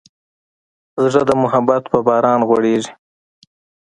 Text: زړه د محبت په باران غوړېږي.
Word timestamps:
زړه 1.11 1.23
د 1.29 1.31
محبت 1.43 1.83
په 1.91 1.97
باران 2.07 2.39
غوړېږي. 2.47 2.93